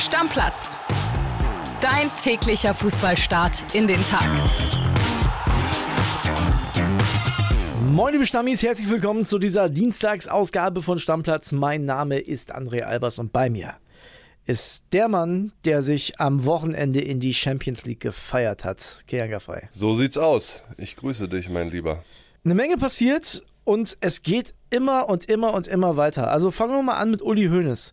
Stammplatz. 0.00 0.78
Dein 1.82 2.10
täglicher 2.16 2.72
Fußballstart 2.72 3.74
in 3.74 3.86
den 3.86 4.02
Tag. 4.02 4.26
Moin 7.92 8.14
liebe 8.14 8.24
Stammis, 8.24 8.62
herzlich 8.62 8.88
willkommen 8.88 9.26
zu 9.26 9.38
dieser 9.38 9.68
Dienstagsausgabe 9.68 10.80
von 10.80 10.98
Stammplatz. 10.98 11.52
Mein 11.52 11.84
Name 11.84 12.18
ist 12.18 12.56
André 12.56 12.80
Albers 12.80 13.18
und 13.18 13.34
bei 13.34 13.50
mir 13.50 13.74
ist 14.46 14.84
der 14.92 15.08
Mann, 15.08 15.52
der 15.66 15.82
sich 15.82 16.18
am 16.18 16.46
Wochenende 16.46 17.02
in 17.02 17.20
die 17.20 17.34
Champions 17.34 17.84
League 17.84 18.00
gefeiert 18.00 18.64
hat. 18.64 19.04
Kian 19.06 19.28
Gaffrey. 19.28 19.68
So 19.70 19.92
sieht's 19.92 20.16
aus. 20.16 20.62
Ich 20.78 20.96
grüße 20.96 21.28
dich, 21.28 21.50
mein 21.50 21.70
Lieber. 21.70 22.02
Eine 22.42 22.54
Menge 22.54 22.78
passiert 22.78 23.44
und 23.64 23.98
es 24.00 24.22
geht 24.22 24.54
immer 24.70 25.10
und 25.10 25.26
immer 25.26 25.52
und 25.52 25.66
immer 25.66 25.98
weiter. 25.98 26.30
Also 26.30 26.50
fangen 26.50 26.72
wir 26.72 26.82
mal 26.82 26.96
an 26.96 27.10
mit 27.10 27.20
Uli 27.20 27.48
Hoeneß. 27.48 27.92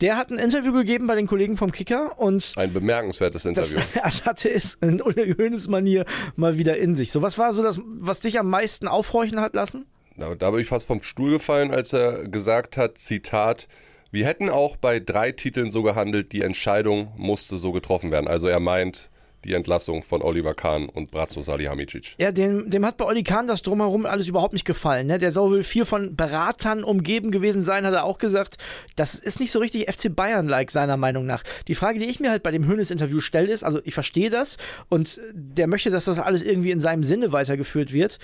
Der 0.00 0.18
hat 0.18 0.30
ein 0.30 0.38
Interview 0.38 0.72
gegeben 0.72 1.06
bei 1.06 1.14
den 1.14 1.26
Kollegen 1.26 1.56
vom 1.56 1.72
Kicker 1.72 2.18
und. 2.18 2.52
Ein 2.56 2.72
bemerkenswertes 2.72 3.46
Interview. 3.46 3.78
Das, 3.94 4.02
das 4.02 4.24
hatte 4.24 4.50
es 4.50 4.74
in 4.80 5.00
Uli 5.00 5.34
Hoeneß-Manier 5.34 6.04
mal 6.36 6.58
wieder 6.58 6.76
in 6.76 6.94
sich. 6.94 7.12
So, 7.12 7.22
was 7.22 7.38
war 7.38 7.52
so 7.52 7.62
das, 7.62 7.80
was 7.84 8.20
dich 8.20 8.38
am 8.38 8.50
meisten 8.50 8.88
aufhorchen 8.88 9.40
hat 9.40 9.54
lassen? 9.54 9.86
Da, 10.16 10.34
da 10.34 10.50
bin 10.50 10.60
ich 10.60 10.68
fast 10.68 10.86
vom 10.86 11.02
Stuhl 11.02 11.32
gefallen, 11.32 11.70
als 11.70 11.92
er 11.92 12.28
gesagt 12.28 12.76
hat, 12.76 12.98
Zitat, 12.98 13.68
wir 14.10 14.26
hätten 14.26 14.48
auch 14.50 14.76
bei 14.76 15.00
drei 15.00 15.32
Titeln 15.32 15.70
so 15.70 15.82
gehandelt, 15.82 16.32
die 16.32 16.42
Entscheidung 16.42 17.12
musste 17.16 17.56
so 17.56 17.72
getroffen 17.72 18.10
werden. 18.10 18.28
Also 18.28 18.48
er 18.48 18.60
meint, 18.60 19.10
die 19.46 19.54
Entlassung 19.54 20.02
von 20.02 20.22
Oliver 20.22 20.54
Kahn 20.54 20.88
und 20.88 21.10
Brazzo 21.10 21.42
Salihamidzic. 21.42 22.14
Ja, 22.18 22.32
dem, 22.32 22.68
dem 22.70 22.84
hat 22.84 22.96
bei 22.96 23.04
Oli 23.04 23.22
Kahn 23.22 23.46
das 23.46 23.62
drumherum 23.62 24.06
alles 24.06 24.28
überhaupt 24.28 24.52
nicht 24.52 24.64
gefallen. 24.64 25.06
Ne? 25.06 25.18
Der 25.18 25.30
soll 25.30 25.50
wohl 25.50 25.62
viel 25.62 25.84
von 25.84 26.16
Beratern 26.16 26.84
umgeben 26.84 27.30
gewesen 27.30 27.62
sein, 27.62 27.86
hat 27.86 27.94
er 27.94 28.04
auch 28.04 28.18
gesagt. 28.18 28.58
Das 28.96 29.14
ist 29.14 29.40
nicht 29.40 29.52
so 29.52 29.58
richtig 29.58 29.90
FC 29.90 30.14
Bayern-like, 30.14 30.70
seiner 30.70 30.96
Meinung 30.96 31.26
nach. 31.26 31.42
Die 31.68 31.74
Frage, 31.74 31.98
die 31.98 32.06
ich 32.06 32.20
mir 32.20 32.30
halt 32.30 32.42
bei 32.42 32.50
dem 32.50 32.66
Hönes-Interview 32.66 33.20
stelle, 33.20 33.52
ist, 33.52 33.64
also 33.64 33.80
ich 33.84 33.94
verstehe 33.94 34.30
das 34.30 34.58
und 34.88 35.20
der 35.32 35.66
möchte, 35.66 35.90
dass 35.90 36.06
das 36.06 36.18
alles 36.18 36.42
irgendwie 36.42 36.70
in 36.70 36.80
seinem 36.80 37.02
Sinne 37.02 37.32
weitergeführt 37.32 37.92
wird. 37.92 38.18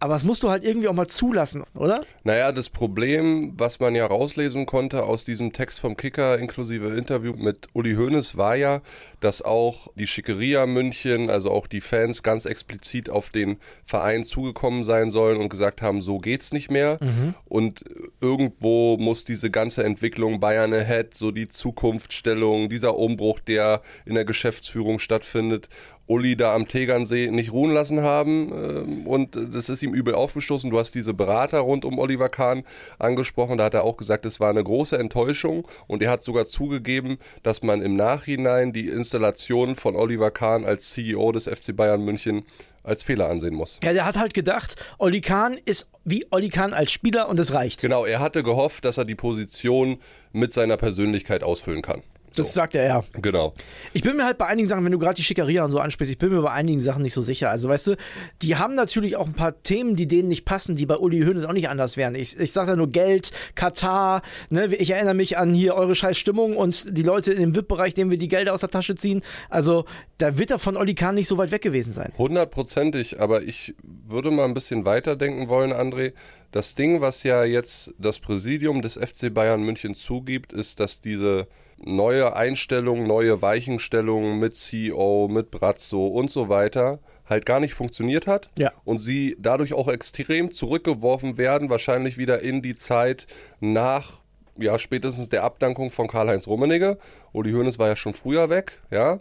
Aber 0.00 0.14
das 0.14 0.22
musst 0.22 0.42
du 0.44 0.50
halt 0.50 0.64
irgendwie 0.64 0.88
auch 0.88 0.94
mal 0.94 1.08
zulassen, 1.08 1.64
oder? 1.76 2.02
Naja, 2.22 2.52
das 2.52 2.70
Problem, 2.70 3.54
was 3.56 3.80
man 3.80 3.94
ja 3.96 4.06
rauslesen 4.06 4.64
konnte 4.64 5.02
aus 5.02 5.24
diesem 5.24 5.52
Text 5.52 5.80
vom 5.80 5.96
Kicker 5.96 6.38
inklusive 6.38 6.96
Interview 6.96 7.34
mit 7.36 7.68
Uli 7.72 7.94
Hoeneß, 7.94 8.36
war 8.36 8.54
ja, 8.54 8.80
dass 9.20 9.42
auch 9.42 9.88
die 9.96 10.06
Schickeria 10.06 10.66
München, 10.66 11.30
also 11.30 11.50
auch 11.50 11.66
die 11.66 11.80
Fans 11.80 12.22
ganz 12.22 12.44
explizit 12.44 13.10
auf 13.10 13.30
den 13.30 13.56
Verein 13.84 14.22
zugekommen 14.22 14.84
sein 14.84 15.10
sollen 15.10 15.40
und 15.40 15.48
gesagt 15.48 15.82
haben, 15.82 16.00
so 16.00 16.18
geht's 16.18 16.52
nicht 16.52 16.70
mehr. 16.70 16.98
Mhm. 17.00 17.34
Und 17.46 17.84
irgendwo 18.20 18.96
muss 18.98 19.24
diese 19.24 19.50
ganze 19.50 19.82
Entwicklung 19.82 20.38
Bayern 20.38 20.72
Ahead, 20.72 21.14
so 21.14 21.32
die 21.32 21.48
Zukunftsstellung, 21.48 22.68
dieser 22.68 22.96
Umbruch, 22.96 23.40
der 23.40 23.82
in 24.06 24.14
der 24.14 24.24
Geschäftsführung 24.24 25.00
stattfindet, 25.00 25.68
Uli 26.08 26.36
da 26.36 26.54
am 26.54 26.66
Tegernsee 26.66 27.30
nicht 27.30 27.52
ruhen 27.52 27.72
lassen 27.72 28.02
haben. 28.02 28.52
Ähm, 28.52 29.06
und 29.06 29.36
das 29.36 29.68
ist 29.68 29.82
ihm 29.82 29.94
übel 29.94 30.14
aufgestoßen. 30.14 30.70
Du 30.70 30.78
hast 30.78 30.94
diese 30.94 31.14
Berater 31.14 31.60
rund 31.60 31.84
um 31.84 31.98
Oliver 31.98 32.28
Kahn 32.28 32.64
angesprochen. 32.98 33.58
Da 33.58 33.64
hat 33.64 33.74
er 33.74 33.84
auch 33.84 33.96
gesagt, 33.96 34.26
es 34.26 34.40
war 34.40 34.50
eine 34.50 34.64
große 34.64 34.98
Enttäuschung. 34.98 35.68
Und 35.86 36.02
er 36.02 36.10
hat 36.10 36.22
sogar 36.22 36.46
zugegeben, 36.46 37.18
dass 37.42 37.62
man 37.62 37.82
im 37.82 37.94
Nachhinein 37.94 38.72
die 38.72 38.88
Installation 38.88 39.76
von 39.76 39.94
Oliver 39.94 40.30
Kahn 40.30 40.64
als 40.64 40.90
CEO 40.90 41.32
des 41.32 41.44
FC 41.44 41.76
Bayern 41.76 42.04
München 42.04 42.44
als 42.82 43.02
Fehler 43.02 43.28
ansehen 43.28 43.54
muss. 43.54 43.78
Ja, 43.84 43.92
der 43.92 44.06
hat 44.06 44.16
halt 44.16 44.34
gedacht, 44.34 44.76
Oli 44.98 45.20
Kahn 45.20 45.58
ist 45.64 45.90
wie 46.04 46.26
Oli 46.30 46.48
Kahn 46.48 46.72
als 46.72 46.90
Spieler 46.90 47.28
und 47.28 47.38
es 47.38 47.52
reicht. 47.52 47.82
Genau, 47.82 48.06
er 48.06 48.20
hatte 48.20 48.42
gehofft, 48.42 48.84
dass 48.84 48.96
er 48.96 49.04
die 49.04 49.14
Position 49.14 49.98
mit 50.32 50.52
seiner 50.52 50.76
Persönlichkeit 50.76 51.42
ausfüllen 51.42 51.82
kann. 51.82 52.02
Das 52.38 52.48
so. 52.48 52.54
sagt 52.54 52.74
er 52.74 52.84
ja. 52.84 53.04
Genau. 53.20 53.54
Ich 53.92 54.02
bin 54.02 54.16
mir 54.16 54.24
halt 54.24 54.38
bei 54.38 54.46
einigen 54.46 54.68
Sachen, 54.68 54.84
wenn 54.84 54.92
du 54.92 54.98
gerade 54.98 55.14
die 55.14 55.22
Schickeria 55.22 55.64
und 55.64 55.70
so 55.70 55.78
ansprichst, 55.78 56.12
ich 56.12 56.18
bin 56.18 56.30
mir 56.30 56.42
bei 56.42 56.50
einigen 56.50 56.80
Sachen 56.80 57.02
nicht 57.02 57.14
so 57.14 57.22
sicher. 57.22 57.50
Also, 57.50 57.68
weißt 57.68 57.88
du, 57.88 57.96
die 58.42 58.56
haben 58.56 58.74
natürlich 58.74 59.16
auch 59.16 59.26
ein 59.26 59.34
paar 59.34 59.62
Themen, 59.62 59.96
die 59.96 60.06
denen 60.06 60.28
nicht 60.28 60.44
passen, 60.44 60.76
die 60.76 60.86
bei 60.86 60.96
Uli 60.96 61.20
Hoeneß 61.20 61.44
auch 61.44 61.52
nicht 61.52 61.68
anders 61.68 61.96
wären. 61.96 62.14
Ich, 62.14 62.38
ich 62.38 62.52
sage 62.52 62.70
da 62.70 62.76
nur 62.76 62.88
Geld, 62.88 63.32
Katar, 63.54 64.22
ne? 64.50 64.66
ich 64.66 64.90
erinnere 64.90 65.14
mich 65.14 65.38
an 65.38 65.54
hier 65.54 65.74
eure 65.74 65.94
scheiß 65.94 66.16
Stimmung 66.16 66.56
und 66.56 66.96
die 66.96 67.02
Leute 67.02 67.32
in 67.32 67.40
dem 67.40 67.56
VIP-Bereich, 67.56 67.94
denen 67.94 68.10
wir 68.10 68.18
die 68.18 68.28
Gelder 68.28 68.54
aus 68.54 68.60
der 68.60 68.70
Tasche 68.70 68.94
ziehen. 68.94 69.22
Also, 69.48 69.84
da 70.18 70.38
wird 70.38 70.50
er 70.50 70.58
von 70.58 70.76
Oli 70.76 70.94
Kahn 70.94 71.14
nicht 71.14 71.28
so 71.28 71.38
weit 71.38 71.50
weg 71.50 71.62
gewesen 71.62 71.92
sein. 71.92 72.12
Hundertprozentig, 72.18 73.20
aber 73.20 73.42
ich 73.42 73.74
würde 73.82 74.30
mal 74.30 74.44
ein 74.44 74.54
bisschen 74.54 74.84
weiterdenken 74.84 75.48
wollen, 75.48 75.72
André. 75.72 76.12
Das 76.50 76.74
Ding, 76.74 77.00
was 77.00 77.24
ja 77.24 77.44
jetzt 77.44 77.92
das 77.98 78.20
Präsidium 78.20 78.80
des 78.80 78.94
FC 78.94 79.32
Bayern 79.32 79.62
München 79.62 79.94
zugibt, 79.94 80.52
ist, 80.52 80.80
dass 80.80 81.00
diese 81.00 81.46
neue 81.84 82.34
Einstellungen, 82.34 83.06
neue 83.06 83.42
Weichenstellungen 83.42 84.38
mit 84.38 84.56
CEO, 84.56 85.28
mit 85.30 85.50
Brazzo 85.50 86.06
und 86.06 86.30
so 86.30 86.48
weiter 86.48 87.00
halt 87.28 87.44
gar 87.44 87.60
nicht 87.60 87.74
funktioniert 87.74 88.26
hat 88.26 88.50
ja. 88.58 88.72
und 88.84 89.00
sie 89.00 89.36
dadurch 89.38 89.74
auch 89.74 89.88
extrem 89.88 90.50
zurückgeworfen 90.50 91.36
werden, 91.36 91.68
wahrscheinlich 91.68 92.16
wieder 92.16 92.40
in 92.40 92.62
die 92.62 92.74
Zeit 92.74 93.26
nach 93.60 94.22
ja 94.58 94.78
spätestens 94.78 95.28
der 95.28 95.44
Abdankung 95.44 95.90
von 95.90 96.08
Karl-Heinz 96.08 96.46
Rummenigge. 96.46 96.98
Uli 97.32 97.52
Hoeneß 97.52 97.78
war 97.78 97.88
ja 97.88 97.96
schon 97.96 98.12
früher 98.12 98.50
weg, 98.50 98.80
ja. 98.90 99.20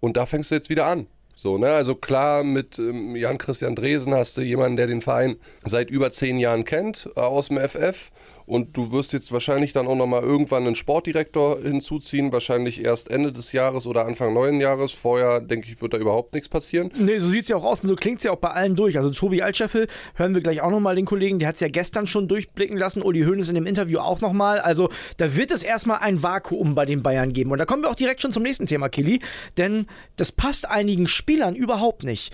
Und 0.00 0.16
da 0.16 0.26
fängst 0.26 0.50
du 0.50 0.54
jetzt 0.54 0.70
wieder 0.70 0.86
an. 0.86 1.06
So, 1.34 1.56
ne? 1.58 1.70
Also 1.70 1.94
klar, 1.94 2.42
mit 2.42 2.78
ähm, 2.78 3.14
Jan-Christian 3.14 3.76
Dresen 3.76 4.14
hast 4.14 4.36
du 4.36 4.40
jemanden, 4.40 4.76
der 4.76 4.88
den 4.88 5.00
Verein 5.00 5.36
seit 5.64 5.90
über 5.90 6.10
zehn 6.10 6.40
Jahren 6.40 6.64
kennt, 6.64 7.08
äh, 7.14 7.20
aus 7.20 7.48
dem 7.48 7.58
FF 7.58 8.10
und 8.48 8.76
du 8.76 8.90
wirst 8.92 9.12
jetzt 9.12 9.30
wahrscheinlich 9.30 9.72
dann 9.72 9.86
auch 9.86 9.94
nochmal 9.94 10.22
irgendwann 10.22 10.66
einen 10.66 10.74
Sportdirektor 10.74 11.60
hinzuziehen, 11.60 12.32
wahrscheinlich 12.32 12.84
erst 12.84 13.10
Ende 13.10 13.32
des 13.32 13.52
Jahres 13.52 13.86
oder 13.86 14.06
Anfang 14.06 14.32
neuen 14.32 14.60
Jahres. 14.60 14.92
Vorher, 14.92 15.40
denke 15.40 15.68
ich, 15.70 15.80
wird 15.82 15.92
da 15.92 15.98
überhaupt 15.98 16.34
nichts 16.34 16.48
passieren. 16.48 16.90
Nee, 16.96 17.18
so 17.18 17.28
sieht 17.28 17.42
es 17.42 17.48
ja 17.48 17.56
auch 17.56 17.64
aus 17.64 17.82
und 17.82 17.88
so 17.88 17.96
klingt 17.96 18.18
es 18.18 18.24
ja 18.24 18.32
auch 18.32 18.38
bei 18.38 18.50
allen 18.50 18.74
durch. 18.74 18.96
Also 18.96 19.10
Tobi 19.10 19.42
Altscheffel, 19.42 19.86
hören 20.14 20.34
wir 20.34 20.40
gleich 20.40 20.62
auch 20.62 20.70
nochmal 20.70 20.96
den 20.96 21.04
Kollegen, 21.04 21.38
der 21.38 21.48
hat 21.48 21.56
es 21.56 21.60
ja 21.60 21.68
gestern 21.68 22.06
schon 22.06 22.26
durchblicken 22.26 22.76
lassen, 22.76 23.02
Uli 23.02 23.22
Hoeneß 23.22 23.50
in 23.50 23.54
dem 23.54 23.66
Interview 23.66 23.98
auch 23.98 24.20
nochmal. 24.20 24.60
Also 24.60 24.88
da 25.18 25.36
wird 25.36 25.50
es 25.50 25.62
erstmal 25.62 25.98
ein 25.98 26.22
Vakuum 26.22 26.74
bei 26.74 26.86
den 26.86 27.02
Bayern 27.02 27.32
geben. 27.32 27.50
Und 27.50 27.58
da 27.58 27.66
kommen 27.66 27.82
wir 27.82 27.90
auch 27.90 27.94
direkt 27.94 28.22
schon 28.22 28.32
zum 28.32 28.42
nächsten 28.42 28.66
Thema, 28.66 28.88
Kili, 28.88 29.20
denn 29.58 29.86
das 30.16 30.32
passt 30.32 30.68
einigen 30.68 31.06
Spielern 31.06 31.54
überhaupt 31.54 32.02
nicht. 32.02 32.32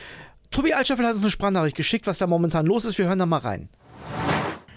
Tobi 0.50 0.72
Altscheffel 0.72 1.04
hat 1.04 1.14
uns 1.14 1.22
eine 1.22 1.32
Sprachnachricht 1.32 1.76
geschickt, 1.76 2.06
was 2.06 2.18
da 2.18 2.28
momentan 2.28 2.66
los 2.66 2.84
ist. 2.84 2.96
Wir 2.98 3.06
hören 3.06 3.18
da 3.18 3.26
mal 3.26 3.38
rein. 3.38 3.68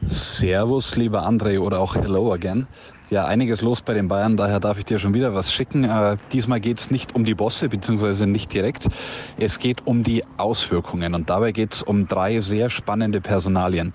Servus, 0.09 0.95
lieber 0.95 1.28
André 1.28 1.59
oder 1.59 1.79
auch 1.79 1.97
Hello 1.97 2.31
again. 2.34 2.68
Ja, 3.09 3.23
einiges 3.23 3.62
los 3.62 3.81
bei 3.81 3.94
den 3.94 4.09
Bayern, 4.09 4.35
daher 4.35 4.59
darf 4.59 4.78
ich 4.79 4.84
dir 4.84 5.00
schon 5.00 5.13
wieder 5.13 5.34
was 5.34 5.53
schicken. 5.53 5.85
Äh, 5.85 6.18
diesmal 6.34 6.59
geht 6.59 6.81
es 6.81 6.91
nicht 6.91 7.16
um 7.16 7.23
die 7.23 7.35
Bosse, 7.35 7.69
beziehungsweise 7.69 8.28
nicht 8.28 8.51
direkt. 8.51 8.90
Es 9.38 9.59
geht 9.59 9.88
um 9.88 10.03
die 10.03 10.25
Auswirkungen 10.35 11.16
und 11.16 11.29
dabei 11.29 11.53
geht 11.53 11.73
es 11.73 11.84
um 11.84 12.09
drei 12.09 12.41
sehr 12.41 12.69
spannende 12.69 13.22
Personalien. 13.22 13.94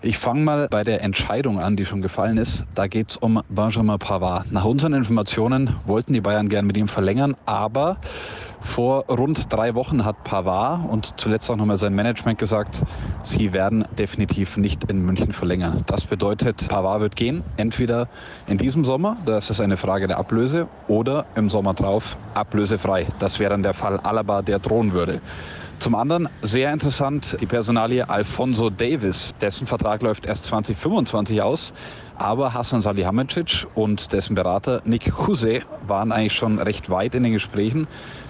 Ich 0.00 0.16
fange 0.16 0.42
mal 0.42 0.68
bei 0.70 0.84
der 0.84 1.02
Entscheidung 1.02 1.58
an, 1.58 1.74
die 1.74 1.84
schon 1.84 2.02
gefallen 2.02 2.38
ist. 2.38 2.62
Da 2.76 2.86
geht 2.86 3.10
es 3.10 3.16
um 3.16 3.42
Benjamin 3.48 3.98
Pavard. 3.98 4.52
Nach 4.52 4.64
unseren 4.64 4.94
Informationen 4.94 5.74
wollten 5.84 6.12
die 6.12 6.20
Bayern 6.20 6.48
gern 6.48 6.64
mit 6.64 6.76
ihm 6.76 6.86
verlängern, 6.86 7.34
aber 7.46 7.96
vor 8.62 9.06
rund 9.08 9.52
drei 9.52 9.74
Wochen 9.74 10.04
hat 10.04 10.22
Pavard 10.22 10.88
und 10.88 11.18
zuletzt 11.18 11.50
auch 11.50 11.56
nochmal 11.56 11.78
sein 11.78 11.94
Management 11.96 12.38
gesagt, 12.38 12.84
sie 13.24 13.52
werden 13.52 13.84
definitiv 13.98 14.56
nicht 14.56 14.88
in 14.88 15.04
München 15.04 15.32
verlängern. 15.32 15.82
Das 15.86 16.04
bedeutet, 16.04 16.68
Pavard 16.68 17.00
wird 17.00 17.16
gehen, 17.16 17.42
entweder 17.56 18.08
in 18.46 18.51
diesem 18.58 18.84
Sommer, 18.84 19.16
das 19.24 19.50
ist 19.50 19.60
eine 19.60 19.76
Frage 19.76 20.08
der 20.08 20.18
Ablöse, 20.18 20.68
oder 20.88 21.26
im 21.34 21.48
Sommer 21.48 21.74
drauf 21.74 22.16
ablösefrei. 22.34 23.06
Das 23.18 23.38
wäre 23.38 23.50
dann 23.50 23.62
der 23.62 23.74
Fall 23.74 24.00
Alaba, 24.00 24.42
der 24.42 24.58
drohen 24.58 24.92
würde. 24.92 25.20
Zum 25.78 25.94
anderen 25.96 26.28
sehr 26.42 26.72
interessant 26.72 27.36
die 27.40 27.46
Personalie 27.46 28.08
Alfonso 28.08 28.70
Davis. 28.70 29.32
Dessen 29.40 29.66
Vertrag 29.66 30.00
läuft 30.02 30.26
erst 30.26 30.44
2025 30.44 31.42
aus. 31.42 31.72
Aber 32.16 32.54
Hassan 32.54 32.82
Salihamidzic 32.82 33.66
und 33.74 34.12
dessen 34.12 34.34
Berater 34.34 34.82
Nick 34.84 35.12
Huse 35.18 35.60
waren 35.86 36.12
eigentlich 36.12 36.34
schon 36.34 36.58
recht 36.58 36.90
weit 36.90 37.14
in 37.14 37.22
den 37.22 37.32
Gesprächen. 37.32 37.86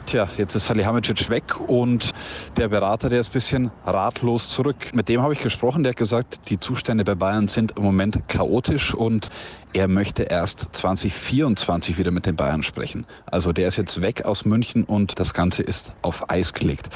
Tja, 0.06 0.28
jetzt 0.36 0.54
ist 0.56 0.66
Salihamidzic 0.66 1.30
weg 1.30 1.60
und 1.68 2.12
der 2.56 2.68
Berater, 2.68 3.08
der 3.08 3.20
ist 3.20 3.30
ein 3.30 3.32
bisschen 3.32 3.70
ratlos 3.86 4.48
zurück. 4.48 4.92
Mit 4.94 5.08
dem 5.08 5.22
habe 5.22 5.32
ich 5.32 5.40
gesprochen, 5.40 5.84
der 5.84 5.90
hat 5.90 5.96
gesagt, 5.96 6.50
die 6.50 6.58
Zustände 6.58 7.04
bei 7.04 7.14
Bayern 7.14 7.46
sind 7.48 7.76
im 7.76 7.84
Moment 7.84 8.28
chaotisch 8.28 8.94
und 8.94 9.30
er 9.74 9.88
möchte 9.88 10.24
erst 10.24 10.68
2024 10.72 11.96
wieder 11.96 12.10
mit 12.10 12.26
den 12.26 12.36
Bayern 12.36 12.62
sprechen. 12.62 13.06
Also 13.24 13.54
der 13.54 13.68
ist 13.68 13.76
jetzt 13.76 14.02
weg 14.02 14.26
aus 14.26 14.44
München 14.44 14.84
und 14.84 15.18
das 15.18 15.32
Ganze 15.32 15.62
ist 15.62 15.94
auf 16.02 16.28
Eis 16.28 16.52
gelegt. 16.52 16.90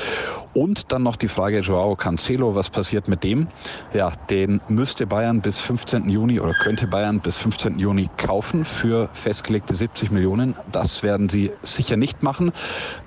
Und 0.52 0.92
dann 0.92 1.02
noch 1.02 1.16
die 1.16 1.28
Frage 1.28 1.60
Joao 1.60 1.96
Cancelo, 1.96 2.54
was 2.54 2.68
passiert 2.68 3.08
mit 3.08 3.24
dem? 3.24 3.46
Ja, 3.94 4.12
den 4.28 4.60
müsste 4.68 5.06
Bayern 5.06 5.40
bis 5.40 5.58
15. 5.58 6.10
Juni 6.10 6.38
oder 6.38 6.52
könnte 6.52 6.75
Bayern 6.84 7.20
bis 7.20 7.38
15. 7.38 7.78
Juni 7.78 8.10
kaufen 8.18 8.66
für 8.66 9.08
festgelegte 9.14 9.74
70 9.74 10.10
Millionen. 10.10 10.54
Das 10.70 11.02
werden 11.02 11.30
sie 11.30 11.52
sicher 11.62 11.96
nicht 11.96 12.22
machen. 12.22 12.52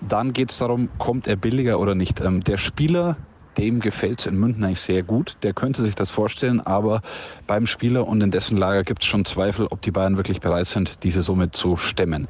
Dann 0.02 0.34
geht 0.34 0.52
es 0.52 0.58
darum, 0.58 0.90
kommt 0.98 1.28
er 1.28 1.36
billiger 1.36 1.80
oder 1.80 1.94
nicht. 1.94 2.22
Ähm, 2.22 2.44
der 2.44 2.58
Spieler 2.58 3.18
dem 3.60 3.80
gefällt 3.80 4.22
es 4.22 4.26
in 4.26 4.40
München 4.40 4.64
eigentlich 4.64 4.82
sehr 4.82 5.04
gut. 5.04 5.38
Der 5.44 5.54
könnte 5.54 5.84
sich 5.84 5.94
das 5.94 6.10
vorstellen, 6.10 6.62
aber 6.62 7.02
beim 7.46 7.68
Spieler 7.68 8.08
und 8.08 8.22
in 8.22 8.32
dessen 8.32 8.58
Lager 8.58 8.84
gibt 8.84 9.04
es 9.04 9.08
schon 9.08 9.26
Zweifel, 9.26 9.68
ob 9.70 9.82
die 9.82 9.92
Bayern 9.92 10.18
wirklich 10.18 10.40
bereit 10.40 10.66
sind, 10.66 11.04
diese 11.04 11.22
Summe 11.22 11.52
zu 11.52 11.78
stemmen. 11.78 12.28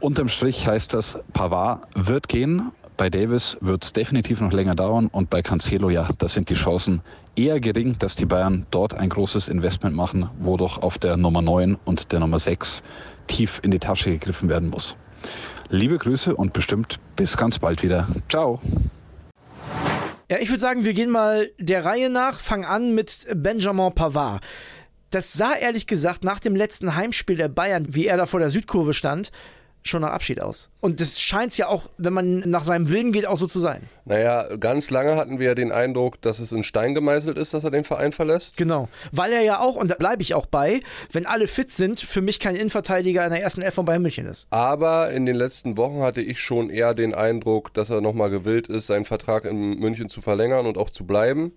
Unterm 0.00 0.28
Strich 0.28 0.66
heißt 0.66 0.94
das, 0.94 1.18
Pavard 1.32 1.86
wird 1.94 2.28
gehen. 2.28 2.70
Bei 2.98 3.10
Davis 3.10 3.56
wird 3.60 3.84
es 3.84 3.92
definitiv 3.92 4.40
noch 4.40 4.52
länger 4.52 4.74
dauern 4.74 5.06
und 5.06 5.30
bei 5.30 5.40
Cancelo, 5.40 5.88
ja, 5.88 6.08
da 6.18 6.26
sind 6.26 6.50
die 6.50 6.54
Chancen 6.54 7.00
eher 7.36 7.60
gering, 7.60 7.96
dass 8.00 8.16
die 8.16 8.26
Bayern 8.26 8.66
dort 8.72 8.92
ein 8.92 9.08
großes 9.08 9.46
Investment 9.46 9.94
machen, 9.94 10.28
wo 10.40 10.56
doch 10.56 10.82
auf 10.82 10.98
der 10.98 11.16
Nummer 11.16 11.40
9 11.40 11.78
und 11.84 12.10
der 12.10 12.18
Nummer 12.18 12.40
6 12.40 12.82
tief 13.28 13.60
in 13.62 13.70
die 13.70 13.78
Tasche 13.78 14.10
gegriffen 14.10 14.48
werden 14.48 14.68
muss. 14.68 14.96
Liebe 15.68 15.96
Grüße 15.96 16.34
und 16.34 16.52
bestimmt 16.52 16.98
bis 17.14 17.36
ganz 17.36 17.60
bald 17.60 17.84
wieder. 17.84 18.08
Ciao. 18.28 18.60
Ja, 20.28 20.38
ich 20.40 20.48
würde 20.48 20.60
sagen, 20.60 20.84
wir 20.84 20.92
gehen 20.92 21.10
mal 21.10 21.50
der 21.56 21.84
Reihe 21.84 22.10
nach, 22.10 22.40
fangen 22.40 22.64
an 22.64 22.96
mit 22.96 23.28
Benjamin 23.32 23.94
Pavard. 23.94 24.42
Das 25.10 25.32
sah 25.34 25.54
ehrlich 25.54 25.86
gesagt 25.86 26.24
nach 26.24 26.40
dem 26.40 26.56
letzten 26.56 26.96
Heimspiel 26.96 27.36
der 27.36 27.48
Bayern, 27.48 27.94
wie 27.94 28.08
er 28.08 28.16
da 28.16 28.26
vor 28.26 28.40
der 28.40 28.50
Südkurve 28.50 28.92
stand, 28.92 29.30
schon 29.82 30.02
nach 30.02 30.10
Abschied 30.10 30.40
aus. 30.40 30.70
Und 30.80 31.00
das 31.00 31.20
scheint 31.20 31.56
ja 31.56 31.68
auch, 31.68 31.88
wenn 31.98 32.12
man 32.12 32.40
nach 32.40 32.64
seinem 32.64 32.90
Willen 32.90 33.12
geht, 33.12 33.26
auch 33.26 33.36
so 33.36 33.46
zu 33.46 33.60
sein. 33.60 33.82
Naja, 34.04 34.56
ganz 34.56 34.90
lange 34.90 35.16
hatten 35.16 35.38
wir 35.38 35.48
ja 35.48 35.54
den 35.54 35.72
Eindruck, 35.72 36.20
dass 36.22 36.38
es 36.38 36.52
in 36.52 36.64
Stein 36.64 36.94
gemeißelt 36.94 37.36
ist, 37.36 37.54
dass 37.54 37.64
er 37.64 37.70
den 37.70 37.84
Verein 37.84 38.12
verlässt. 38.12 38.56
Genau. 38.56 38.88
Weil 39.12 39.32
er 39.32 39.42
ja 39.42 39.60
auch, 39.60 39.76
und 39.76 39.90
da 39.90 39.94
bleibe 39.94 40.22
ich 40.22 40.34
auch 40.34 40.46
bei, 40.46 40.80
wenn 41.12 41.26
alle 41.26 41.46
fit 41.46 41.70
sind, 41.70 42.00
für 42.00 42.20
mich 42.20 42.40
kein 42.40 42.54
Innenverteidiger 42.54 43.24
in 43.24 43.30
der 43.30 43.42
ersten 43.42 43.62
Elf 43.62 43.74
von 43.74 43.84
Bayern 43.84 44.02
München 44.02 44.26
ist. 44.26 44.46
Aber 44.50 45.10
in 45.10 45.26
den 45.26 45.36
letzten 45.36 45.76
Wochen 45.76 46.00
hatte 46.00 46.20
ich 46.20 46.40
schon 46.40 46.70
eher 46.70 46.94
den 46.94 47.14
Eindruck, 47.14 47.74
dass 47.74 47.90
er 47.90 48.00
nochmal 48.00 48.30
gewillt 48.30 48.68
ist, 48.68 48.86
seinen 48.86 49.04
Vertrag 49.04 49.44
in 49.44 49.78
München 49.78 50.08
zu 50.08 50.20
verlängern 50.20 50.66
und 50.66 50.78
auch 50.78 50.90
zu 50.90 51.06
bleiben 51.06 51.52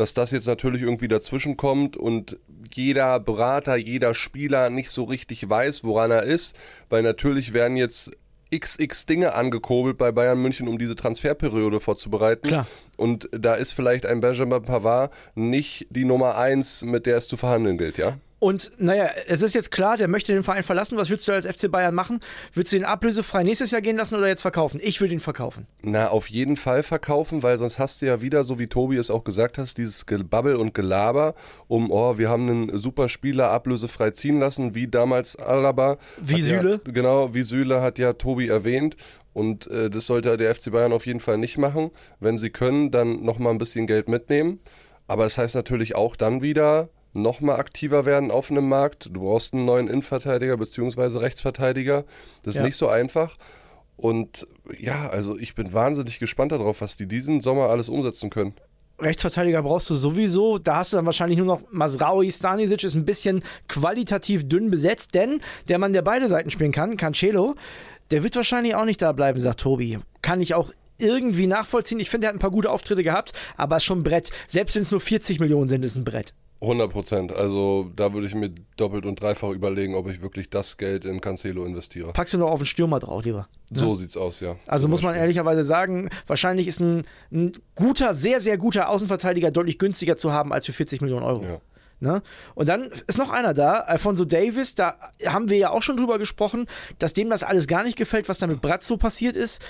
dass 0.00 0.14
das 0.14 0.30
jetzt 0.30 0.46
natürlich 0.46 0.82
irgendwie 0.82 1.08
dazwischen 1.08 1.56
kommt 1.56 1.96
und 1.96 2.38
jeder 2.72 3.20
Berater, 3.20 3.76
jeder 3.76 4.14
Spieler 4.14 4.70
nicht 4.70 4.90
so 4.90 5.04
richtig 5.04 5.48
weiß, 5.48 5.84
woran 5.84 6.10
er 6.10 6.22
ist, 6.24 6.56
weil 6.88 7.02
natürlich 7.02 7.52
werden 7.52 7.76
jetzt 7.76 8.10
xx 8.52 9.06
Dinge 9.06 9.34
angekurbelt 9.34 9.98
bei 9.98 10.10
Bayern 10.10 10.40
München, 10.40 10.68
um 10.68 10.78
diese 10.78 10.96
Transferperiode 10.96 11.80
vorzubereiten. 11.80 12.48
Klar. 12.48 12.66
Und 12.96 13.28
da 13.30 13.54
ist 13.54 13.72
vielleicht 13.72 14.06
ein 14.06 14.20
Benjamin 14.20 14.62
Pavard 14.62 15.12
nicht 15.34 15.86
die 15.90 16.04
Nummer 16.04 16.36
eins, 16.36 16.82
mit 16.82 17.06
der 17.06 17.18
es 17.18 17.28
zu 17.28 17.36
verhandeln 17.36 17.78
gilt, 17.78 17.98
ja? 17.98 18.18
Und 18.40 18.72
naja, 18.78 19.10
es 19.28 19.42
ist 19.42 19.54
jetzt 19.54 19.70
klar, 19.70 19.98
der 19.98 20.08
möchte 20.08 20.32
den 20.32 20.42
Verein 20.42 20.62
verlassen. 20.62 20.96
Was 20.96 21.10
willst 21.10 21.28
du 21.28 21.32
als 21.32 21.46
FC 21.46 21.70
Bayern 21.70 21.94
machen? 21.94 22.20
Willst 22.54 22.72
du 22.72 22.76
ihn 22.76 22.84
ablösefrei 22.84 23.42
nächstes 23.42 23.70
Jahr 23.70 23.82
gehen 23.82 23.98
lassen 23.98 24.14
oder 24.14 24.28
jetzt 24.28 24.40
verkaufen? 24.40 24.80
Ich 24.82 25.02
würde 25.02 25.12
ihn 25.12 25.20
verkaufen. 25.20 25.66
Na, 25.82 26.08
auf 26.08 26.28
jeden 26.30 26.56
Fall 26.56 26.82
verkaufen, 26.82 27.42
weil 27.42 27.58
sonst 27.58 27.78
hast 27.78 28.00
du 28.00 28.06
ja 28.06 28.22
wieder, 28.22 28.42
so 28.42 28.58
wie 28.58 28.66
Tobi 28.66 28.96
es 28.96 29.10
auch 29.10 29.24
gesagt 29.24 29.58
hast, 29.58 29.76
dieses 29.76 30.06
Gebabbel 30.06 30.56
und 30.56 30.72
Gelaber 30.72 31.34
um, 31.68 31.90
oh, 31.90 32.16
wir 32.16 32.30
haben 32.30 32.48
einen 32.48 32.78
super 32.78 33.10
Spieler 33.10 33.50
ablösefrei 33.50 34.10
ziehen 34.10 34.40
lassen, 34.40 34.74
wie 34.74 34.88
damals 34.88 35.36
Alaba. 35.36 35.98
Wie 36.18 36.40
Süle? 36.40 36.80
Ja, 36.86 36.92
genau, 36.92 37.34
wie 37.34 37.42
Süle 37.42 37.82
hat 37.82 37.98
ja 37.98 38.14
Tobi 38.14 38.48
erwähnt. 38.48 38.96
Und 39.34 39.66
äh, 39.66 39.90
das 39.90 40.06
sollte 40.06 40.36
der 40.38 40.54
FC 40.54 40.72
Bayern 40.72 40.94
auf 40.94 41.04
jeden 41.04 41.20
Fall 41.20 41.36
nicht 41.36 41.58
machen. 41.58 41.90
Wenn 42.20 42.38
sie 42.38 42.48
können, 42.48 42.90
dann 42.90 43.22
nochmal 43.22 43.52
ein 43.52 43.58
bisschen 43.58 43.86
Geld 43.86 44.08
mitnehmen. 44.08 44.60
Aber 45.06 45.26
es 45.26 45.34
das 45.34 45.44
heißt 45.44 45.54
natürlich 45.56 45.94
auch 45.94 46.16
dann 46.16 46.40
wieder, 46.40 46.88
noch 47.12 47.40
mal 47.40 47.56
aktiver 47.56 48.04
werden 48.04 48.30
auf 48.30 48.50
einem 48.50 48.68
Markt. 48.68 49.10
Du 49.12 49.20
brauchst 49.20 49.54
einen 49.54 49.64
neuen 49.64 49.88
Innenverteidiger 49.88 50.56
bzw. 50.56 51.18
Rechtsverteidiger. 51.18 52.04
Das 52.42 52.54
ist 52.54 52.58
ja. 52.58 52.64
nicht 52.64 52.76
so 52.76 52.88
einfach. 52.88 53.36
Und 53.96 54.46
ja, 54.78 55.08
also 55.08 55.36
ich 55.36 55.54
bin 55.54 55.72
wahnsinnig 55.72 56.18
gespannt 56.18 56.52
darauf, 56.52 56.80
was 56.80 56.96
die 56.96 57.06
diesen 57.06 57.40
Sommer 57.40 57.68
alles 57.68 57.88
umsetzen 57.88 58.30
können. 58.30 58.54
Rechtsverteidiger 58.98 59.62
brauchst 59.62 59.90
du 59.90 59.94
sowieso. 59.94 60.58
Da 60.58 60.76
hast 60.76 60.92
du 60.92 60.96
dann 60.96 61.06
wahrscheinlich 61.06 61.38
nur 61.38 61.46
noch 61.46 61.62
Masraoui. 61.70 62.30
Stanisic 62.30 62.84
ist 62.84 62.94
ein 62.94 63.04
bisschen 63.04 63.42
qualitativ 63.68 64.48
dünn 64.48 64.70
besetzt, 64.70 65.14
denn 65.14 65.40
der 65.68 65.78
Mann, 65.78 65.92
der 65.92 66.02
beide 66.02 66.28
Seiten 66.28 66.50
spielen 66.50 66.72
kann, 66.72 66.96
Cancelo, 66.96 67.54
der 68.10 68.22
wird 68.22 68.36
wahrscheinlich 68.36 68.74
auch 68.74 68.84
nicht 68.84 69.02
da 69.02 69.12
bleiben, 69.12 69.40
sagt 69.40 69.60
Tobi. 69.60 69.98
Kann 70.22 70.40
ich 70.40 70.54
auch 70.54 70.72
irgendwie 70.98 71.46
nachvollziehen. 71.46 72.00
Ich 72.00 72.10
finde, 72.10 72.26
er 72.26 72.28
hat 72.28 72.36
ein 72.36 72.40
paar 72.40 72.50
gute 72.50 72.70
Auftritte 72.70 73.02
gehabt, 73.02 73.32
aber 73.56 73.76
es 73.76 73.82
ist 73.82 73.86
schon 73.86 74.00
ein 74.00 74.04
Brett. 74.04 74.30
Selbst 74.46 74.76
wenn 74.76 74.82
es 74.82 74.90
nur 74.90 75.00
40 75.00 75.40
Millionen 75.40 75.68
sind, 75.68 75.84
ist 75.84 75.96
ein 75.96 76.04
Brett. 76.04 76.34
100 76.62 76.90
Prozent. 76.90 77.32
Also 77.32 77.90
da 77.96 78.12
würde 78.12 78.26
ich 78.26 78.34
mir 78.34 78.50
doppelt 78.76 79.06
und 79.06 79.20
dreifach 79.20 79.50
überlegen, 79.50 79.94
ob 79.94 80.08
ich 80.08 80.20
wirklich 80.20 80.50
das 80.50 80.76
Geld 80.76 81.04
in 81.04 81.20
Cancelo 81.20 81.64
investiere. 81.64 82.12
Packst 82.12 82.34
du 82.34 82.38
noch 82.38 82.50
auf 82.50 82.60
den 82.60 82.66
Stürmer 82.66 82.98
drauf, 82.98 83.24
lieber? 83.24 83.48
So 83.72 83.88
ja? 83.88 83.94
sieht's 83.94 84.16
aus, 84.16 84.40
ja. 84.40 84.56
Also 84.66 84.88
muss 84.88 85.02
man 85.02 85.14
ehrlicherweise 85.14 85.64
sagen, 85.64 86.10
wahrscheinlich 86.26 86.66
ist 86.66 86.80
ein, 86.80 87.04
ein, 87.32 87.52
guter, 87.74 88.14
sehr, 88.14 88.40
sehr 88.40 88.58
guter 88.58 88.90
Außenverteidiger 88.90 89.50
deutlich 89.50 89.78
günstiger 89.78 90.16
zu 90.16 90.32
haben 90.32 90.52
als 90.52 90.66
für 90.66 90.72
40 90.72 91.00
Millionen 91.00 91.24
Euro. 91.24 91.44
Ja. 91.44 91.60
Ne? 92.00 92.22
Und 92.54 92.68
dann 92.68 92.90
ist 93.06 93.18
noch 93.18 93.30
einer 93.30 93.54
da, 93.54 93.80
Alfonso 93.80 94.24
Davis, 94.24 94.74
da 94.74 94.96
haben 95.26 95.50
wir 95.50 95.58
ja 95.58 95.70
auch 95.70 95.82
schon 95.82 95.96
drüber 95.98 96.18
gesprochen, 96.18 96.66
dass 96.98 97.12
dem 97.12 97.28
das 97.28 97.42
alles 97.42 97.66
gar 97.68 97.84
nicht 97.84 97.96
gefällt, 97.96 98.28
was 98.28 98.38
da 98.38 98.46
mit 98.46 98.60
Bratzo 98.60 98.96
passiert 98.96 99.36
ist 99.36 99.62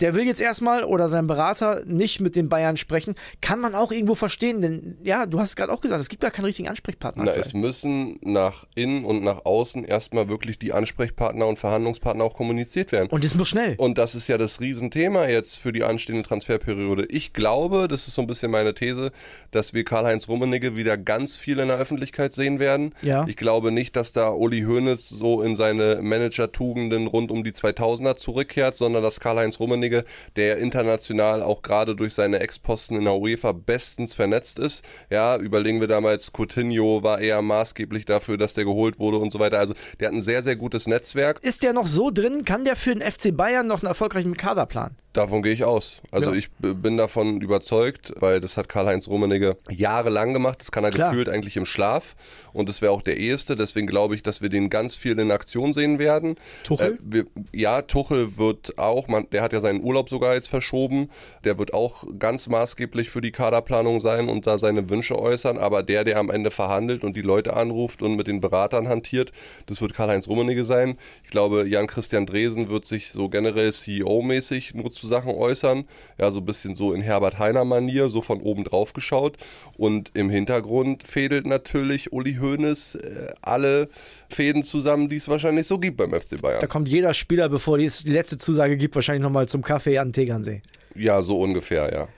der 0.00 0.14
will 0.14 0.24
jetzt 0.24 0.40
erstmal 0.40 0.84
oder 0.84 1.08
sein 1.08 1.26
Berater 1.26 1.82
nicht 1.84 2.20
mit 2.20 2.36
den 2.36 2.48
Bayern 2.48 2.76
sprechen. 2.76 3.14
Kann 3.40 3.60
man 3.60 3.74
auch 3.74 3.90
irgendwo 3.90 4.14
verstehen, 4.14 4.60
denn 4.60 4.98
ja, 5.02 5.26
du 5.26 5.40
hast 5.40 5.50
es 5.50 5.56
gerade 5.56 5.72
auch 5.72 5.80
gesagt, 5.80 6.00
es 6.00 6.08
gibt 6.08 6.22
gar 6.22 6.30
keinen 6.30 6.44
richtigen 6.44 6.68
Ansprechpartner. 6.68 7.24
Na, 7.24 7.32
es 7.32 7.52
müssen 7.52 8.18
nach 8.22 8.66
innen 8.74 9.04
und 9.04 9.22
nach 9.22 9.44
außen 9.44 9.84
erstmal 9.84 10.28
wirklich 10.28 10.58
die 10.58 10.72
Ansprechpartner 10.72 11.46
und 11.46 11.58
Verhandlungspartner 11.58 12.24
auch 12.24 12.34
kommuniziert 12.34 12.92
werden. 12.92 13.08
Und 13.10 13.24
es 13.24 13.34
muss 13.34 13.48
schnell. 13.48 13.74
Und 13.78 13.98
das 13.98 14.14
ist 14.14 14.28
ja 14.28 14.38
das 14.38 14.60
Riesenthema 14.60 15.26
jetzt 15.26 15.58
für 15.58 15.72
die 15.72 15.82
anstehende 15.82 16.22
Transferperiode. 16.22 17.06
Ich 17.06 17.32
glaube, 17.32 17.88
das 17.88 18.06
ist 18.06 18.14
so 18.14 18.22
ein 18.22 18.26
bisschen 18.26 18.50
meine 18.50 18.74
These, 18.74 19.10
dass 19.50 19.74
wir 19.74 19.84
Karl-Heinz 19.84 20.28
Rummenigge 20.28 20.76
wieder 20.76 20.96
ganz 20.96 21.38
viel 21.38 21.58
in 21.58 21.68
der 21.68 21.78
Öffentlichkeit 21.78 22.32
sehen 22.32 22.58
werden. 22.58 22.94
Ja. 23.02 23.26
Ich 23.26 23.36
glaube 23.36 23.72
nicht, 23.72 23.96
dass 23.96 24.12
da 24.12 24.30
Uli 24.30 24.62
Hoeneß 24.62 25.08
so 25.08 25.42
in 25.42 25.56
seine 25.56 26.00
Manager-Tugenden 26.02 27.06
rund 27.08 27.30
um 27.30 27.42
die 27.42 27.52
2000er 27.52 28.16
zurückkehrt, 28.16 28.76
sondern 28.76 29.02
dass 29.02 29.20
Karl-Heinz 29.20 29.58
Rummenigge 29.58 29.87
derjenige, 29.88 30.04
der 30.36 30.58
international 30.58 31.42
auch 31.42 31.62
gerade 31.62 31.96
durch 31.96 32.14
seine 32.14 32.40
Ex-Posten 32.40 32.96
in 32.96 33.04
der 33.04 33.16
UEFA 33.16 33.52
bestens 33.52 34.14
vernetzt 34.14 34.58
ist. 34.58 34.84
Ja, 35.10 35.36
überlegen 35.36 35.80
wir 35.80 35.88
damals, 35.88 36.32
Coutinho 36.32 37.02
war 37.02 37.20
eher 37.20 37.42
maßgeblich 37.42 38.04
dafür, 38.04 38.36
dass 38.36 38.54
der 38.54 38.64
geholt 38.64 38.98
wurde 38.98 39.18
und 39.18 39.32
so 39.32 39.38
weiter. 39.38 39.58
Also 39.58 39.74
der 40.00 40.08
hat 40.08 40.14
ein 40.14 40.22
sehr, 40.22 40.42
sehr 40.42 40.56
gutes 40.56 40.86
Netzwerk. 40.86 41.42
Ist 41.42 41.62
der 41.62 41.72
noch 41.72 41.86
so 41.86 42.10
drin? 42.10 42.44
Kann 42.44 42.64
der 42.64 42.76
für 42.76 42.94
den 42.94 43.02
FC 43.02 43.36
Bayern 43.36 43.66
noch 43.66 43.82
einen 43.82 43.88
erfolgreichen 43.88 44.36
Kader 44.36 44.66
planen? 44.66 44.96
Davon 45.18 45.42
gehe 45.42 45.52
ich 45.52 45.64
aus. 45.64 46.00
Also 46.12 46.30
ja. 46.30 46.36
ich 46.36 46.48
bin 46.60 46.96
davon 46.96 47.40
überzeugt, 47.40 48.12
weil 48.20 48.38
das 48.38 48.56
hat 48.56 48.68
Karl-Heinz 48.68 49.08
Rummenigge 49.08 49.56
jahrelang 49.68 50.32
gemacht. 50.32 50.60
Das 50.60 50.70
kann 50.70 50.84
er 50.84 50.92
Klar. 50.92 51.10
gefühlt 51.10 51.28
eigentlich 51.28 51.56
im 51.56 51.66
Schlaf. 51.66 52.14
Und 52.52 52.68
das 52.68 52.82
wäre 52.82 52.92
auch 52.92 53.02
der 53.02 53.16
eheste. 53.16 53.56
Deswegen 53.56 53.88
glaube 53.88 54.14
ich, 54.14 54.22
dass 54.22 54.42
wir 54.42 54.48
den 54.48 54.70
ganz 54.70 54.94
viel 54.94 55.18
in 55.18 55.32
Aktion 55.32 55.72
sehen 55.72 55.98
werden. 55.98 56.36
Tuchel? 56.62 56.92
Äh, 56.92 56.98
wir, 57.00 57.26
ja, 57.52 57.82
Tuchel 57.82 58.36
wird 58.36 58.78
auch, 58.78 59.08
man, 59.08 59.28
der 59.30 59.42
hat 59.42 59.52
ja 59.52 59.58
seinen 59.58 59.82
Urlaub 59.82 60.08
sogar 60.08 60.34
jetzt 60.34 60.48
verschoben. 60.48 61.10
Der 61.42 61.58
wird 61.58 61.74
auch 61.74 62.04
ganz 62.20 62.46
maßgeblich 62.46 63.10
für 63.10 63.20
die 63.20 63.32
Kaderplanung 63.32 63.98
sein 63.98 64.28
und 64.28 64.46
da 64.46 64.56
seine 64.56 64.88
Wünsche 64.88 65.18
äußern. 65.18 65.58
Aber 65.58 65.82
der, 65.82 66.04
der 66.04 66.18
am 66.18 66.30
Ende 66.30 66.52
verhandelt 66.52 67.02
und 67.02 67.16
die 67.16 67.22
Leute 67.22 67.54
anruft 67.54 68.02
und 68.02 68.14
mit 68.14 68.28
den 68.28 68.40
Beratern 68.40 68.86
hantiert, 68.86 69.32
das 69.66 69.80
wird 69.80 69.94
Karl-Heinz 69.94 70.28
Rummenigge 70.28 70.64
sein. 70.64 70.96
Ich 71.24 71.30
glaube, 71.30 71.66
Jan-Christian 71.66 72.24
Dresen 72.24 72.68
wird 72.68 72.86
sich 72.86 73.10
so 73.10 73.28
generell 73.28 73.70
CEO-mäßig 73.70 74.76
nur 74.76 74.92
zu 74.92 75.07
Sachen 75.08 75.34
äußern. 75.34 75.84
Ja, 76.18 76.30
so 76.30 76.38
ein 76.40 76.44
bisschen 76.44 76.74
so 76.74 76.92
in 76.92 77.00
Herbert 77.00 77.38
Heiner-Manier, 77.38 78.08
so 78.08 78.22
von 78.22 78.40
oben 78.40 78.64
drauf 78.64 78.92
geschaut. 78.92 79.36
Und 79.76 80.12
im 80.14 80.30
Hintergrund 80.30 81.04
fädelt 81.04 81.46
natürlich 81.46 82.12
Uli 82.12 82.36
Hoeneß 82.36 82.94
äh, 82.96 83.32
alle 83.42 83.88
Fäden 84.28 84.62
zusammen, 84.62 85.08
die 85.08 85.16
es 85.16 85.28
wahrscheinlich 85.28 85.66
so 85.66 85.78
gibt 85.78 85.96
beim 85.96 86.12
FC 86.12 86.40
Bayern. 86.40 86.60
Da 86.60 86.66
kommt 86.66 86.88
jeder 86.88 87.14
Spieler, 87.14 87.48
bevor 87.48 87.78
es 87.78 88.04
die 88.04 88.12
letzte 88.12 88.38
Zusage 88.38 88.76
gibt, 88.76 88.94
wahrscheinlich 88.94 89.22
nochmal 89.22 89.48
zum 89.48 89.62
Kaffee 89.62 89.98
an 89.98 90.12
Tegernsee. 90.12 90.62
Ja, 90.94 91.22
so 91.22 91.40
ungefähr, 91.40 91.92
ja. 91.92 92.08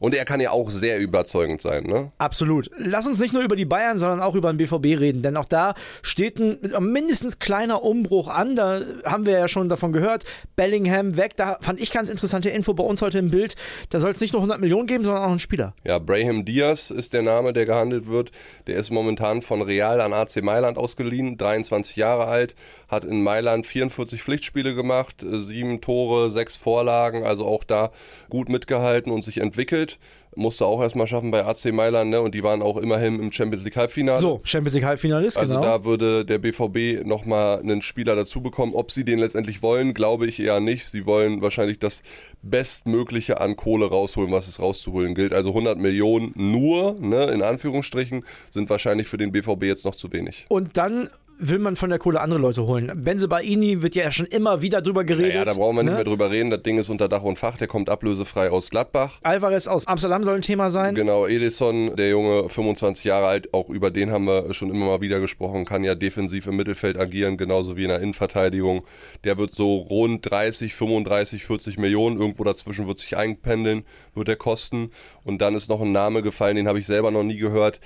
Und 0.00 0.14
er 0.14 0.24
kann 0.24 0.40
ja 0.40 0.50
auch 0.50 0.70
sehr 0.70 0.98
überzeugend 0.98 1.60
sein, 1.60 1.84
ne? 1.84 2.10
Absolut. 2.18 2.70
Lass 2.78 3.06
uns 3.06 3.18
nicht 3.18 3.34
nur 3.34 3.42
über 3.42 3.54
die 3.54 3.66
Bayern, 3.66 3.98
sondern 3.98 4.20
auch 4.20 4.34
über 4.34 4.50
den 4.52 4.56
BVB 4.56 4.98
reden, 4.98 5.22
denn 5.22 5.36
auch 5.36 5.44
da 5.44 5.74
steht 6.02 6.40
ein 6.40 6.58
mindestens 6.80 7.38
kleiner 7.38 7.82
Umbruch 7.84 8.28
an. 8.28 8.56
Da 8.56 8.80
haben 9.04 9.26
wir 9.26 9.34
ja 9.34 9.46
schon 9.46 9.68
davon 9.68 9.92
gehört. 9.92 10.24
Bellingham 10.56 11.18
weg. 11.18 11.36
Da 11.36 11.58
fand 11.60 11.80
ich 11.80 11.92
ganz 11.92 12.08
interessante 12.08 12.48
Info 12.48 12.72
bei 12.72 12.82
uns 12.82 13.02
heute 13.02 13.18
im 13.18 13.30
Bild. 13.30 13.56
Da 13.90 14.00
soll 14.00 14.10
es 14.10 14.20
nicht 14.20 14.32
nur 14.32 14.40
100 14.40 14.58
Millionen 14.58 14.86
geben, 14.86 15.04
sondern 15.04 15.22
auch 15.22 15.30
einen 15.30 15.38
Spieler. 15.38 15.74
Ja, 15.84 15.98
Brahim 15.98 16.46
Diaz 16.46 16.90
ist 16.90 17.12
der 17.12 17.22
Name, 17.22 17.52
der 17.52 17.66
gehandelt 17.66 18.06
wird. 18.06 18.30
Der 18.66 18.76
ist 18.76 18.90
momentan 18.90 19.42
von 19.42 19.60
Real 19.60 20.00
an 20.00 20.14
AC 20.14 20.42
Mailand 20.42 20.78
ausgeliehen, 20.78 21.36
23 21.36 21.96
Jahre 21.96 22.24
alt, 22.24 22.54
hat 22.90 23.04
in 23.04 23.22
Mailand 23.22 23.66
44 23.66 24.22
Pflichtspiele 24.22 24.74
gemacht, 24.74 25.24
sieben 25.24 25.80
Tore, 25.80 26.30
sechs 26.30 26.56
Vorlagen, 26.56 27.24
also 27.24 27.46
auch 27.46 27.64
da 27.64 27.92
gut 28.28 28.48
mitgehalten 28.48 29.12
und 29.12 29.22
sich 29.22 29.38
entwickelt. 29.38 29.98
Musste 30.36 30.64
auch 30.64 30.80
erstmal 30.80 31.08
schaffen 31.08 31.32
bei 31.32 31.44
AC 31.44 31.72
Mailand, 31.72 32.10
ne? 32.10 32.20
Und 32.20 32.36
die 32.36 32.44
waren 32.44 32.62
auch 32.62 32.76
immerhin 32.76 33.18
im 33.18 33.32
Champions 33.32 33.64
League 33.64 33.76
Halbfinale. 33.76 34.16
So, 34.16 34.40
Champions 34.44 34.74
League 34.74 34.84
Halbfinalist, 34.84 35.36
Also 35.36 35.56
genau. 35.56 35.66
da 35.66 35.84
würde 35.84 36.24
der 36.24 36.38
BVB 36.38 37.04
nochmal 37.04 37.58
einen 37.58 37.82
Spieler 37.82 38.14
dazu 38.14 38.40
bekommen. 38.40 38.74
Ob 38.74 38.92
sie 38.92 39.04
den 39.04 39.18
letztendlich 39.18 39.60
wollen, 39.64 39.92
glaube 39.92 40.26
ich 40.28 40.38
eher 40.38 40.60
nicht. 40.60 40.86
Sie 40.86 41.04
wollen 41.04 41.42
wahrscheinlich 41.42 41.80
das 41.80 42.02
Bestmögliche 42.42 43.40
an 43.40 43.56
Kohle 43.56 43.86
rausholen, 43.86 44.30
was 44.30 44.46
es 44.46 44.60
rauszuholen 44.60 45.16
gilt. 45.16 45.32
Also 45.32 45.48
100 45.50 45.78
Millionen 45.78 46.32
nur, 46.36 46.94
ne, 47.00 47.24
in 47.32 47.42
Anführungsstrichen, 47.42 48.24
sind 48.52 48.70
wahrscheinlich 48.70 49.08
für 49.08 49.18
den 49.18 49.32
BVB 49.32 49.64
jetzt 49.64 49.84
noch 49.84 49.96
zu 49.96 50.12
wenig. 50.12 50.46
Und 50.48 50.76
dann 50.76 51.08
will 51.40 51.58
man 51.58 51.76
von 51.76 51.90
der 51.90 51.98
Kohle 51.98 52.20
andere 52.20 52.38
Leute 52.38 52.66
holen. 52.66 52.92
Benze 52.96 53.26
Baini 53.26 53.82
wird 53.82 53.94
ja 53.94 54.10
schon 54.10 54.26
immer 54.26 54.62
wieder 54.62 54.82
drüber 54.82 55.04
geredet. 55.04 55.34
Ja, 55.34 55.44
da 55.44 55.54
brauchen 55.54 55.76
wir 55.76 55.82
nicht 55.82 55.92
ne? 55.92 55.96
mehr 55.96 56.04
drüber 56.04 56.30
reden. 56.30 56.50
Das 56.50 56.62
Ding 56.62 56.78
ist 56.78 56.90
unter 56.90 57.08
Dach 57.08 57.22
und 57.22 57.38
Fach. 57.38 57.56
Der 57.56 57.66
kommt 57.66 57.88
ablösefrei 57.88 58.50
aus 58.50 58.70
Gladbach. 58.70 59.18
Alvarez 59.22 59.66
aus 59.66 59.86
Amsterdam 59.86 60.22
soll 60.24 60.36
ein 60.36 60.42
Thema 60.42 60.70
sein. 60.70 60.94
Genau, 60.94 61.26
Edison, 61.26 61.96
der 61.96 62.10
Junge, 62.10 62.48
25 62.48 63.04
Jahre 63.04 63.26
alt, 63.26 63.54
auch 63.54 63.70
über 63.70 63.90
den 63.90 64.10
haben 64.10 64.26
wir 64.26 64.52
schon 64.52 64.70
immer 64.70 64.86
mal 64.86 65.00
wieder 65.00 65.20
gesprochen, 65.20 65.64
kann 65.64 65.82
ja 65.82 65.94
defensiv 65.94 66.46
im 66.46 66.56
Mittelfeld 66.56 66.98
agieren, 66.98 67.36
genauso 67.36 67.76
wie 67.76 67.84
in 67.84 67.88
der 67.88 68.00
Innenverteidigung. 68.00 68.82
Der 69.24 69.38
wird 69.38 69.52
so 69.52 69.76
rund 69.76 70.30
30, 70.30 70.74
35, 70.74 71.44
40 71.44 71.78
Millionen, 71.78 72.18
irgendwo 72.18 72.44
dazwischen 72.44 72.86
wird 72.86 72.98
sich 72.98 73.16
einpendeln, 73.16 73.84
wird 74.14 74.28
er 74.28 74.36
kosten. 74.36 74.90
Und 75.24 75.40
dann 75.40 75.54
ist 75.54 75.68
noch 75.68 75.80
ein 75.80 75.92
Name 75.92 76.22
gefallen, 76.22 76.56
den 76.56 76.68
habe 76.68 76.78
ich 76.78 76.86
selber 76.86 77.10
noch 77.10 77.24
nie 77.24 77.36
gehört. 77.36 77.80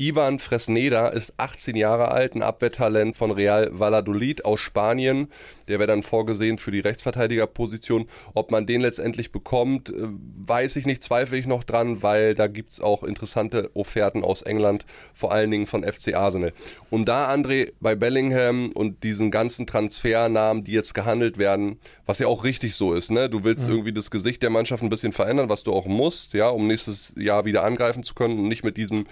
Ivan 0.00 0.38
Fresneda 0.38 1.08
ist 1.08 1.34
18 1.38 1.74
Jahre 1.74 2.12
alt, 2.12 2.36
ein 2.36 2.42
Abwehrtalent 2.42 3.16
von 3.16 3.32
Real 3.32 3.68
Valladolid 3.72 4.44
aus 4.44 4.60
Spanien. 4.60 5.26
Der 5.66 5.80
wäre 5.80 5.88
dann 5.88 6.04
vorgesehen 6.04 6.58
für 6.58 6.70
die 6.70 6.78
Rechtsverteidigerposition. 6.78 8.06
Ob 8.32 8.52
man 8.52 8.64
den 8.64 8.80
letztendlich 8.80 9.32
bekommt, 9.32 9.90
äh, 9.90 9.94
weiß 9.96 10.76
ich 10.76 10.86
nicht, 10.86 11.02
zweifle 11.02 11.36
ich 11.36 11.48
noch 11.48 11.64
dran, 11.64 12.00
weil 12.00 12.36
da 12.36 12.46
gibt 12.46 12.70
es 12.70 12.80
auch 12.80 13.02
interessante 13.02 13.72
Offerten 13.74 14.22
aus 14.22 14.42
England, 14.42 14.86
vor 15.14 15.32
allen 15.32 15.50
Dingen 15.50 15.66
von 15.66 15.82
FC 15.82 16.14
Arsenal. 16.14 16.52
Und 16.90 17.06
da, 17.08 17.28
André, 17.32 17.72
bei 17.80 17.96
Bellingham 17.96 18.70
und 18.70 19.02
diesen 19.02 19.32
ganzen 19.32 19.66
Transfernamen, 19.66 20.62
die 20.62 20.72
jetzt 20.72 20.94
gehandelt 20.94 21.38
werden, 21.38 21.78
was 22.06 22.20
ja 22.20 22.28
auch 22.28 22.44
richtig 22.44 22.76
so 22.76 22.94
ist, 22.94 23.10
ne? 23.10 23.28
Du 23.28 23.42
willst 23.42 23.66
irgendwie 23.66 23.92
das 23.92 24.12
Gesicht 24.12 24.44
der 24.44 24.50
Mannschaft 24.50 24.84
ein 24.84 24.88
bisschen 24.88 25.12
verändern, 25.12 25.48
was 25.48 25.64
du 25.64 25.72
auch 25.72 25.86
musst, 25.86 26.34
ja, 26.34 26.48
um 26.48 26.68
nächstes 26.68 27.12
Jahr 27.16 27.44
wieder 27.44 27.64
angreifen 27.64 28.04
zu 28.04 28.14
können 28.14 28.38
und 28.38 28.48
nicht 28.48 28.64
mit 28.64 28.76
diesem, 28.76 29.06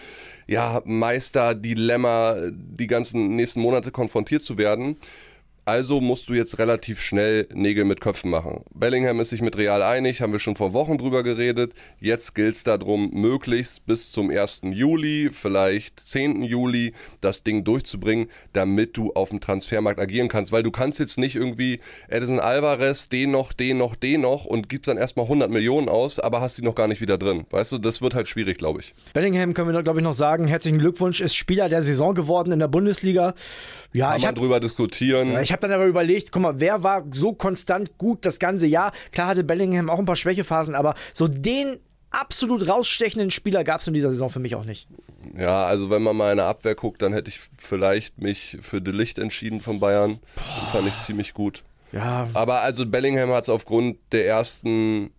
ja, 0.47 0.76
Meister-Dilemma 0.85 2.37
die 2.53 2.87
ganzen 2.87 3.31
nächsten 3.31 3.61
Monate 3.61 3.91
konfrontiert 3.91 4.43
zu 4.43 4.59
werden. 4.59 4.97
Also 5.69 6.01
musst 6.01 6.29
du 6.29 6.35
jetzt 6.35 6.61
relativ 6.61 7.01
schnell 7.01 7.49
Nägel 7.53 7.85
mit 7.85 8.01
Köpfen 8.01 8.31
machen. 8.31 8.63
Bellingham 8.73 9.19
ist 9.19 9.31
sich 9.31 9.43
mit 9.43 9.59
Real 9.59 9.83
einig, 9.83 10.23
haben 10.23 10.31
wir 10.31 10.39
schon 10.39 10.55
vor 10.55 10.73
Wochen 10.75 10.97
drüber 10.97 11.25
geredet. 11.25 11.73
Jetzt 11.99 12.37
gilt 12.37 12.55
es 12.55 12.63
darum, 12.63 13.11
möglichst 13.13 13.85
bis 13.85 14.13
zum 14.13 14.31
1. 14.31 14.61
Juli, 14.71 15.31
vielleicht 15.33 15.99
10. 15.99 16.43
Juli, 16.43 16.93
das 17.21 17.43
Ding 17.43 17.65
durchzubringen, 17.65 18.29
damit 18.53 18.97
du 18.97 19.13
auf 19.15 19.31
dem 19.31 19.41
Transfermarkt 19.41 19.99
agieren 19.99 20.29
kannst. 20.29 20.53
Weil 20.53 20.63
du 20.63 20.71
kannst 20.71 21.01
jetzt 21.01 21.19
nicht 21.19 21.35
irgendwie 21.35 21.81
Edison 22.07 22.39
Alvarez, 22.39 23.09
den 23.09 23.33
noch, 23.33 23.53
den 23.53 23.79
noch, 23.79 23.97
den 23.97 24.21
noch 24.21 24.45
und 24.45 24.69
gibst 24.69 24.87
dann 24.87 24.99
erstmal 24.99 25.25
100 25.25 25.51
Millionen 25.51 25.89
aus, 25.89 26.21
aber 26.21 26.41
hast 26.43 26.59
die 26.59 26.63
noch 26.63 26.77
gar 26.77 26.87
nicht 26.87 27.01
wieder 27.01 27.19
drin. 27.19 27.45
Weißt 27.51 27.73
du, 27.73 27.79
das 27.79 28.01
wird 28.01 28.15
halt 28.15 28.29
schwierig, 28.29 28.59
glaube 28.59 28.83
ich. 28.83 28.95
Bellingham 29.15 29.53
können 29.53 29.73
wir, 29.75 29.83
glaube 29.83 29.99
ich, 29.99 30.05
noch 30.05 30.13
sagen. 30.13 30.47
Herzlichen 30.47 30.79
Glückwunsch, 30.79 31.21
ist 31.21 31.35
Spieler 31.35 31.69
der 31.69 31.83
Saison 31.83 32.15
geworden 32.15 32.53
in 32.53 32.61
der 32.61 32.69
Bundesliga. 32.69 33.35
Ja, 33.93 34.11
Kann 34.11 34.17
ich 34.19 34.23
man 34.23 34.29
habe 34.29 34.41
drüber 34.41 34.61
diskutieren. 34.61 35.37
ich 35.43 35.56
hab 35.57 35.61
dann 35.63 35.73
aber 35.73 35.87
überlegt, 35.87 36.33
guck 36.33 36.43
mal, 36.43 36.61
wer 36.61 36.83
war 36.83 37.05
so 37.11 37.33
konstant 37.33 37.99
gut 37.99 38.25
das 38.25 38.39
ganze 38.39 38.67
Jahr? 38.67 38.93
Klar 39.13 39.29
hatte 39.29 39.45
Bellingham 39.45 39.91
auch 39.91 39.99
ein 39.99 40.05
paar 40.05 40.17
Schwächephasen, 40.17 40.75
aber 40.75 40.95
so 41.13 41.29
den 41.29 41.79
absolut 42.11 42.69
rausstechenden 42.69 43.31
Spieler 43.31 43.65
gab 43.65 43.81
es 43.81 43.87
in 43.87 43.95
dieser 43.95 44.11
Saison 44.11 44.31
für 44.31 44.39
mich 44.39 44.55
auch 44.55 44.65
nicht. 44.65 44.89
Ja, 45.37 45.67
also 45.67 45.91
wenn 45.91 46.03
man 46.03 46.17
mal 46.17 46.31
in 46.31 46.39
der 46.39 46.47
Abwehr 46.47 46.75
guckt, 46.75 47.03
dann 47.03 47.13
hätte 47.13 47.29
ich 47.29 47.41
vielleicht 47.59 48.19
mich 48.19 48.59
für 48.61 48.81
De 48.81 48.95
Licht 48.95 49.19
entschieden 49.19 49.61
von 49.61 49.81
Bayern. 49.81 50.21
Den 50.37 50.69
fand 50.69 50.89
ich 50.89 50.99
ziemlich 51.01 51.35
gut. 51.35 51.63
Ja, 51.93 52.29
Aber 52.35 52.61
also 52.63 52.85
Bellingham 52.87 53.31
hat 53.31 53.45
es 53.45 53.49
aufgrund 53.49 53.99
der 54.13 54.27
ersten 54.27 55.11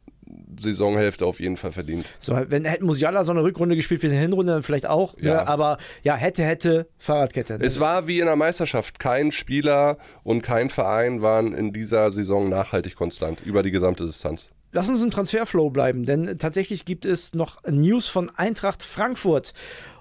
Saisonhälfte 0.58 1.26
auf 1.26 1.40
jeden 1.40 1.58
Fall 1.58 1.72
verdient. 1.72 2.06
so, 2.20 2.38
wenn 2.50 2.66
hätte 2.66 2.86
Musiala 2.86 3.24
so 3.24 3.32
eine 3.32 3.44
Rückrunde 3.44 3.76
gespielt 3.76 4.02
wie 4.04 4.08
eine 4.08 4.20
Hinrunde, 4.20 4.54
dann 4.54 4.64
vielleicht 4.64 4.88
auch. 4.88 5.16
Ja. 5.20 5.36
Ne? 5.36 5.48
Aber 5.48 5.78
ja, 6.04 6.16
hätte, 6.16 6.44
hätte, 6.44 6.88
Fahrradkette. 6.98 7.60
Ne? 7.60 7.66
Es 7.66 7.80
war 7.80 8.08
wie 8.08 8.20
in 8.20 8.26
der 8.26 8.36
Meisterschaft. 8.36 9.00
Kein 9.00 9.32
Spieler 9.32 9.98
und 10.24 10.42
kein 10.42 10.70
Verein 10.70 11.22
waren 11.22 11.54
in 11.54 11.74
dieser 11.74 12.12
Saison 12.12 12.50
nachhaltig 12.50 12.96
konstant 12.96 13.42
über 13.46 13.64
die 13.64 13.72
gesamte 13.72 14.06
Distanz. 14.06 14.50
Lass 14.72 14.90
uns 14.90 15.02
im 15.02 15.12
Transferflow 15.12 15.70
bleiben, 15.70 16.06
denn 16.06 16.38
tatsächlich 16.38 16.86
gibt 16.86 17.06
es 17.06 17.34
noch 17.34 17.64
News 17.68 18.08
von 18.08 18.30
Eintracht 18.36 18.84
Frankfurt. 18.84 19.54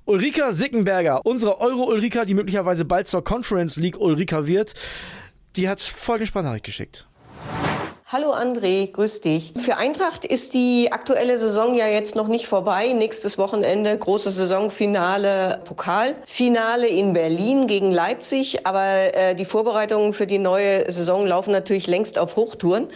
Ulrika 0.04 0.52
Sickenberger, 0.52 1.24
unsere 1.24 1.60
Euro-Ulrika, 1.60 2.24
die 2.24 2.34
möglicherweise 2.34 2.84
bald 2.84 3.08
zur 3.08 3.24
Conference 3.24 3.76
League 3.76 3.98
Ulrika 3.98 4.46
wird, 4.46 4.74
die 5.56 5.68
hat 5.68 5.80
folgende 5.80 6.26
Sprachnachricht 6.26 6.64
geschickt. 6.64 7.08
Hallo 8.08 8.32
André, 8.32 8.92
grüß 8.92 9.20
dich. 9.22 9.52
Für 9.56 9.78
Eintracht 9.78 10.24
ist 10.24 10.54
die 10.54 10.92
aktuelle 10.92 11.36
Saison 11.38 11.74
ja 11.74 11.88
jetzt 11.88 12.14
noch 12.14 12.28
nicht 12.28 12.46
vorbei. 12.46 12.92
Nächstes 12.92 13.36
Wochenende 13.36 13.98
großes 13.98 14.36
Saisonfinale, 14.36 15.60
Pokalfinale 15.64 16.86
in 16.86 17.14
Berlin 17.14 17.66
gegen 17.66 17.90
Leipzig. 17.90 18.64
Aber 18.64 18.84
äh, 18.84 19.34
die 19.34 19.44
Vorbereitungen 19.44 20.12
für 20.12 20.28
die 20.28 20.38
neue 20.38 20.88
Saison 20.92 21.26
laufen 21.26 21.50
natürlich 21.50 21.88
längst 21.88 22.16
auf 22.16 22.36
Hochtouren. 22.36 22.90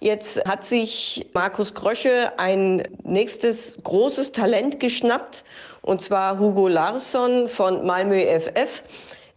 Jetzt 0.00 0.42
hat 0.46 0.64
sich 0.64 1.26
Markus 1.34 1.74
Krösche 1.74 2.38
ein 2.38 2.82
nächstes 3.02 3.76
großes 3.84 4.32
Talent 4.32 4.80
geschnappt, 4.80 5.44
und 5.82 6.00
zwar 6.00 6.38
Hugo 6.38 6.68
Larsson 6.68 7.46
von 7.46 7.84
Malmö 7.84 8.24
FF. 8.40 8.82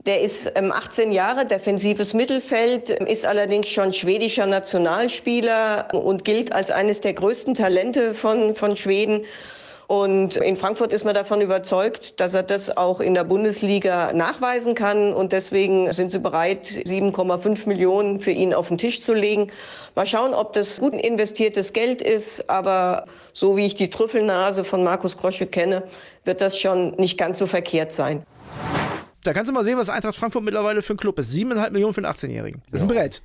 Der 0.06 0.22
ist 0.22 0.50
ähm, 0.56 0.72
18 0.72 1.12
Jahre, 1.12 1.46
defensives 1.46 2.14
Mittelfeld, 2.14 2.90
ist 2.90 3.26
allerdings 3.26 3.68
schon 3.68 3.92
schwedischer 3.92 4.46
Nationalspieler 4.46 5.90
und 5.94 6.24
gilt 6.24 6.54
als 6.54 6.72
eines 6.72 7.02
der 7.02 7.14
größten 7.14 7.54
Talente 7.54 8.14
von, 8.14 8.56
von 8.56 8.78
Schweden. 8.78 9.26
Und 9.88 10.38
in 10.38 10.56
Frankfurt 10.56 10.94
ist 10.94 11.04
man 11.04 11.16
davon 11.16 11.42
überzeugt, 11.42 12.22
dass 12.22 12.34
er 12.34 12.44
das 12.44 12.78
auch 12.78 13.02
in 13.02 13.14
der 13.14 13.26
Bundesliga 13.26 14.14
nachweisen 14.14 14.74
kann. 14.74 15.14
Und 15.14 15.34
deswegen 15.34 15.92
sind 15.92 16.12
sie 16.12 16.20
bereit, 16.20 16.68
7,5 16.68 17.68
Millionen 17.68 18.22
für 18.22 18.32
ihn 18.32 18.54
auf 18.54 18.70
den 18.70 18.78
Tisch 18.78 19.02
zu 19.02 19.14
legen. 19.14 19.52
Mal 19.96 20.06
schauen, 20.06 20.34
ob 20.34 20.54
das 20.54 20.80
gut 20.80 20.94
investiertes 20.94 21.74
Geld 21.74 22.02
ist. 22.02 22.50
Aber 22.50 23.06
so 23.34 23.58
wie 23.58 23.66
ich 23.66 23.76
die 23.76 23.90
Trüffelnase 23.90 24.64
von 24.64 24.82
Markus 24.84 25.18
Grosche 25.18 25.48
kenne, 25.48 25.84
wird 26.24 26.40
das 26.40 26.58
schon 26.58 26.92
nicht 26.92 27.18
ganz 27.18 27.40
so 27.40 27.48
verkehrt 27.48 27.92
sein. 27.92 28.24
Da 29.24 29.34
kannst 29.34 29.50
du 29.50 29.54
mal 29.54 29.64
sehen, 29.64 29.78
was 29.78 29.90
Eintracht 29.90 30.16
Frankfurt 30.16 30.44
mittlerweile 30.44 30.82
für 30.82 30.94
ein 30.94 30.98
Club 30.98 31.20
ist. 31.20 31.34
7,5 31.34 31.72
Millionen 31.72 31.94
für 31.94 32.04
einen 32.04 32.14
18-Jährigen. 32.14 32.62
Das 32.72 32.82
ist 32.82 32.84
ein 32.84 32.88
Brett. 32.88 33.22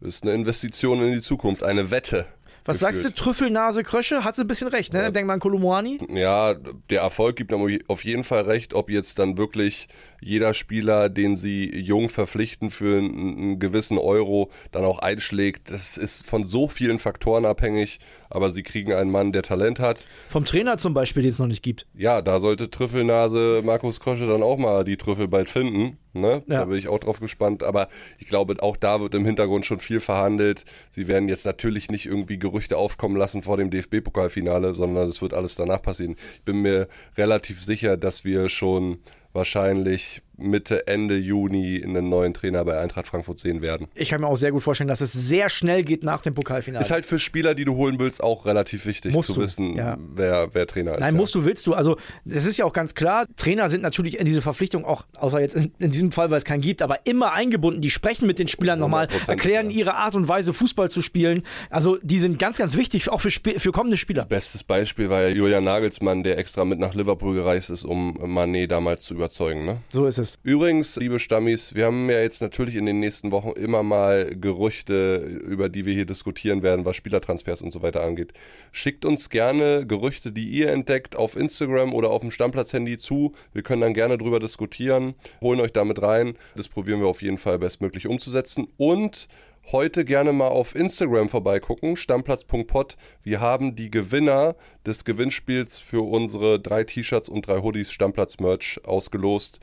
Ist 0.00 0.22
eine 0.22 0.32
Investition 0.32 1.02
in 1.02 1.12
die 1.12 1.20
Zukunft, 1.20 1.62
eine 1.62 1.90
Wette. 1.90 2.26
Was 2.66 2.78
sagst 2.78 3.04
du. 3.04 3.12
Trüffelnase 3.12 3.82
Krösche? 3.82 4.24
Hat 4.24 4.36
sie 4.36 4.42
ein 4.42 4.46
bisschen 4.48 4.68
recht, 4.68 4.94
ne? 4.94 5.12
Denk 5.12 5.26
mal 5.26 5.34
an 5.34 5.40
Kolomoani. 5.40 5.98
Ja, 6.08 6.54
der 6.88 7.02
Erfolg 7.02 7.36
gibt 7.36 7.52
auf 7.52 8.04
jeden 8.04 8.24
Fall 8.24 8.42
recht, 8.42 8.72
ob 8.72 8.88
jetzt 8.88 9.18
dann 9.18 9.36
wirklich 9.36 9.88
jeder 10.20 10.54
Spieler, 10.54 11.10
den 11.10 11.36
sie 11.36 11.76
jung 11.76 12.08
verpflichten 12.08 12.70
für 12.70 12.96
einen, 12.98 13.36
einen 13.36 13.58
gewissen 13.58 13.98
Euro, 13.98 14.48
dann 14.72 14.84
auch 14.84 15.00
einschlägt. 15.00 15.70
Das 15.70 15.98
ist 15.98 16.26
von 16.26 16.46
so 16.46 16.66
vielen 16.66 16.98
Faktoren 16.98 17.44
abhängig, 17.44 17.98
aber 18.34 18.50
sie 18.50 18.62
kriegen 18.62 18.92
einen 18.92 19.10
Mann, 19.10 19.32
der 19.32 19.42
Talent 19.42 19.80
hat. 19.80 20.06
Vom 20.28 20.44
Trainer 20.44 20.76
zum 20.76 20.94
Beispiel, 20.94 21.22
den 21.22 21.30
es 21.30 21.38
noch 21.38 21.46
nicht 21.46 21.62
gibt. 21.62 21.86
Ja, 21.94 22.22
da 22.22 22.38
sollte 22.38 22.70
Trüffelnase 22.70 23.62
Markus 23.64 24.00
Krosche 24.00 24.26
dann 24.26 24.42
auch 24.42 24.58
mal 24.58 24.84
die 24.84 24.96
Trüffel 24.96 25.28
bald 25.28 25.48
finden. 25.48 25.98
Ne? 26.12 26.42
Ja. 26.48 26.58
Da 26.58 26.64
bin 26.66 26.78
ich 26.78 26.88
auch 26.88 26.98
drauf 26.98 27.20
gespannt. 27.20 27.62
Aber 27.62 27.88
ich 28.18 28.28
glaube, 28.28 28.56
auch 28.60 28.76
da 28.76 29.00
wird 29.00 29.14
im 29.14 29.24
Hintergrund 29.24 29.66
schon 29.66 29.78
viel 29.78 30.00
verhandelt. 30.00 30.64
Sie 30.90 31.08
werden 31.08 31.28
jetzt 31.28 31.46
natürlich 31.46 31.90
nicht 31.90 32.06
irgendwie 32.06 32.38
Gerüchte 32.38 32.76
aufkommen 32.76 33.16
lassen 33.16 33.42
vor 33.42 33.56
dem 33.56 33.70
DFB-Pokalfinale, 33.70 34.74
sondern 34.74 35.08
es 35.08 35.22
wird 35.22 35.34
alles 35.34 35.54
danach 35.54 35.82
passieren. 35.82 36.16
Ich 36.34 36.42
bin 36.42 36.62
mir 36.62 36.88
relativ 37.16 37.62
sicher, 37.62 37.96
dass 37.96 38.24
wir 38.24 38.48
schon 38.48 38.98
wahrscheinlich 39.32 40.22
Mitte, 40.36 40.86
Ende 40.86 41.16
Juni 41.16 41.82
einen 41.84 42.08
neuen 42.08 42.34
Trainer 42.34 42.64
bei 42.64 42.78
Eintracht 42.78 43.06
Frankfurt 43.06 43.38
sehen 43.38 43.62
werden. 43.62 43.88
Ich 43.94 44.08
kann 44.08 44.20
mir 44.20 44.26
auch 44.26 44.36
sehr 44.36 44.52
gut 44.52 44.62
vorstellen, 44.62 44.88
dass 44.88 45.00
es 45.00 45.12
sehr 45.12 45.48
schnell 45.48 45.84
geht 45.84 46.02
nach 46.02 46.22
dem 46.22 46.34
Pokalfinale. 46.34 46.84
Ist 46.84 46.90
halt 46.90 47.04
für 47.04 47.18
Spieler, 47.18 47.54
die 47.54 47.64
du 47.64 47.76
holen 47.76 47.98
willst, 47.98 48.22
auch 48.22 48.46
relativ 48.46 48.86
wichtig 48.86 49.12
Musst 49.14 49.28
zu 49.28 49.34
du, 49.34 49.40
wissen, 49.42 49.76
ja. 49.76 49.96
wer, 50.14 50.48
wer 50.52 50.66
Trainer 50.66 50.94
ist. 50.94 51.00
Nein, 51.00 51.14
ja. 51.14 51.20
musst 51.20 51.34
du, 51.34 51.44
willst 51.44 51.66
du. 51.66 51.74
Also, 51.74 51.96
das 52.24 52.46
ist 52.46 52.56
ja 52.56 52.64
auch 52.64 52.72
ganz 52.72 52.94
klar. 52.94 53.26
Trainer 53.36 53.70
sind 53.70 53.82
natürlich 53.82 54.18
in 54.18 54.26
diese 54.26 54.42
Verpflichtung 54.42 54.84
auch, 54.84 55.04
außer 55.18 55.40
jetzt 55.40 55.54
in, 55.54 55.72
in 55.78 55.90
diesem 55.90 56.12
Fall, 56.12 56.30
weil 56.30 56.38
es 56.38 56.44
keinen 56.44 56.62
gibt, 56.62 56.82
aber 56.82 57.06
immer 57.06 57.32
eingebunden. 57.32 57.80
Die 57.80 57.90
sprechen 57.90 58.26
mit 58.26 58.38
den 58.38 58.48
Spielern 58.48 58.78
nochmal, 58.78 59.06
100%, 59.06 59.28
erklären 59.28 59.70
ja. 59.70 59.78
ihre 59.78 59.94
Art 59.94 60.14
und 60.14 60.26
Weise, 60.26 60.52
Fußball 60.52 60.90
zu 60.90 61.02
spielen. 61.02 61.42
Also, 61.70 61.98
die 62.02 62.18
sind 62.18 62.38
ganz, 62.38 62.58
ganz 62.58 62.76
wichtig, 62.76 63.10
auch 63.10 63.20
für, 63.20 63.28
Sp 63.30 63.58
für 63.58 63.72
kommende 63.72 63.96
Spieler. 63.96 64.24
Bestes 64.24 64.64
Beispiel 64.64 65.10
war 65.10 65.22
ja 65.22 65.28
Julian 65.28 65.64
Nagelsmann, 65.64 66.22
der 66.22 66.38
extra 66.38 66.64
mit 66.64 66.78
nach 66.78 66.94
Liverpool 66.94 67.34
gereist 67.34 67.70
ist, 67.70 67.84
um 67.84 68.18
Manet 68.24 68.70
damals 68.70 69.04
zu 69.04 69.14
überzeugen. 69.14 69.64
Ne? 69.64 69.78
So 69.92 70.06
ist 70.06 70.18
es. 70.18 70.23
Es. 70.24 70.38
Übrigens, 70.42 70.96
liebe 70.96 71.20
Stammis, 71.20 71.74
wir 71.74 71.86
haben 71.86 72.10
ja 72.10 72.20
jetzt 72.20 72.42
natürlich 72.42 72.74
in 72.74 72.86
den 72.86 72.98
nächsten 72.98 73.30
Wochen 73.30 73.50
immer 73.50 73.82
mal 73.82 74.34
Gerüchte, 74.34 75.18
über 75.18 75.68
die 75.68 75.86
wir 75.86 75.94
hier 75.94 76.06
diskutieren 76.06 76.62
werden, 76.62 76.84
was 76.84 76.96
Spielertransfers 76.96 77.62
und 77.62 77.70
so 77.70 77.82
weiter 77.82 78.02
angeht. 78.02 78.32
Schickt 78.72 79.04
uns 79.04 79.30
gerne 79.30 79.86
Gerüchte, 79.86 80.32
die 80.32 80.48
ihr 80.48 80.70
entdeckt, 80.70 81.14
auf 81.14 81.36
Instagram 81.36 81.94
oder 81.94 82.10
auf 82.10 82.22
dem 82.22 82.30
Stammplatz-Handy 82.30 82.96
zu. 82.96 83.34
Wir 83.52 83.62
können 83.62 83.82
dann 83.82 83.94
gerne 83.94 84.18
drüber 84.18 84.40
diskutieren, 84.40 85.14
holen 85.40 85.60
euch 85.60 85.72
damit 85.72 86.02
rein. 86.02 86.36
Das 86.56 86.68
probieren 86.68 87.00
wir 87.00 87.06
auf 87.06 87.22
jeden 87.22 87.38
Fall 87.38 87.58
bestmöglich 87.58 88.06
umzusetzen. 88.06 88.66
Und 88.76 89.28
heute 89.72 90.04
gerne 90.04 90.32
mal 90.32 90.48
auf 90.48 90.74
Instagram 90.74 91.28
vorbeigucken, 91.28 91.96
stammplatz.pod. 91.96 92.96
Wir 93.22 93.40
haben 93.40 93.76
die 93.76 93.90
Gewinner 93.90 94.56
des 94.86 95.04
Gewinnspiels 95.04 95.78
für 95.78 96.02
unsere 96.02 96.60
drei 96.60 96.84
T-Shirts 96.84 97.28
und 97.28 97.46
drei 97.46 97.60
Hoodies 97.60 97.90
Stammplatz-Merch 97.90 98.80
ausgelost. 98.84 99.60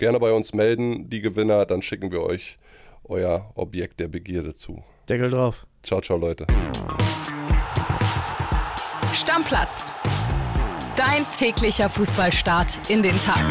Gerne 0.00 0.18
bei 0.18 0.32
uns 0.32 0.54
melden, 0.54 1.10
die 1.10 1.20
Gewinner, 1.20 1.66
dann 1.66 1.82
schicken 1.82 2.10
wir 2.10 2.22
euch 2.22 2.56
euer 3.04 3.52
Objekt 3.54 4.00
der 4.00 4.08
Begierde 4.08 4.54
zu. 4.54 4.82
Deckel 5.06 5.28
drauf. 5.28 5.66
Ciao, 5.82 6.00
ciao, 6.00 6.16
Leute. 6.16 6.46
Stammplatz. 9.12 9.92
Dein 10.96 11.26
täglicher 11.36 11.90
Fußballstart 11.90 12.78
in 12.88 13.02
den 13.02 13.18
Tag. 13.18 13.44